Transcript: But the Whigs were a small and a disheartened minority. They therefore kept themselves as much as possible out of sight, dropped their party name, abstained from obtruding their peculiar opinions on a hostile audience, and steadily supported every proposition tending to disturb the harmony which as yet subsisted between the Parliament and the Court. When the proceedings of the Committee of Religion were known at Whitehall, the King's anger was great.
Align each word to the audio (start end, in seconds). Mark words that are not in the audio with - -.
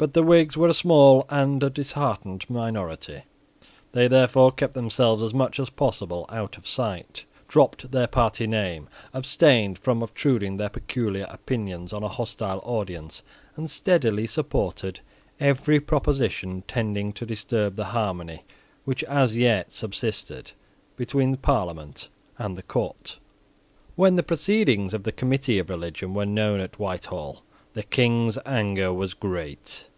But 0.00 0.14
the 0.14 0.22
Whigs 0.22 0.56
were 0.56 0.68
a 0.68 0.74
small 0.74 1.26
and 1.28 1.60
a 1.60 1.68
disheartened 1.68 2.48
minority. 2.48 3.22
They 3.90 4.06
therefore 4.06 4.52
kept 4.52 4.74
themselves 4.74 5.24
as 5.24 5.34
much 5.34 5.58
as 5.58 5.70
possible 5.70 6.24
out 6.28 6.56
of 6.56 6.68
sight, 6.68 7.24
dropped 7.48 7.90
their 7.90 8.06
party 8.06 8.46
name, 8.46 8.88
abstained 9.12 9.76
from 9.76 10.00
obtruding 10.00 10.56
their 10.56 10.68
peculiar 10.68 11.26
opinions 11.28 11.92
on 11.92 12.04
a 12.04 12.08
hostile 12.08 12.60
audience, 12.62 13.24
and 13.56 13.68
steadily 13.68 14.28
supported 14.28 15.00
every 15.40 15.80
proposition 15.80 16.62
tending 16.68 17.12
to 17.14 17.26
disturb 17.26 17.74
the 17.74 17.86
harmony 17.86 18.44
which 18.84 19.02
as 19.02 19.36
yet 19.36 19.72
subsisted 19.72 20.52
between 20.96 21.32
the 21.32 21.38
Parliament 21.38 22.08
and 22.38 22.56
the 22.56 22.62
Court. 22.62 23.18
When 23.96 24.14
the 24.14 24.22
proceedings 24.22 24.94
of 24.94 25.02
the 25.02 25.10
Committee 25.10 25.58
of 25.58 25.68
Religion 25.68 26.14
were 26.14 26.24
known 26.24 26.60
at 26.60 26.78
Whitehall, 26.78 27.42
the 27.74 27.82
King's 27.84 28.36
anger 28.46 28.92
was 28.92 29.14
great. 29.14 29.88